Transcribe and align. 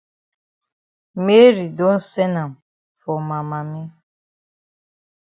Mary 1.25 1.65
don 1.77 1.97
send 2.09 2.35
am 2.43 2.51
for 3.01 3.17
ma 3.27 3.37
mami. 3.49 3.81